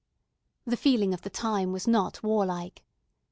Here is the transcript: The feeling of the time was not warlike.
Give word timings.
The 0.65 0.77
feeling 0.77 1.13
of 1.13 1.21
the 1.21 1.29
time 1.29 1.71
was 1.71 1.87
not 1.87 2.23
warlike. 2.23 2.81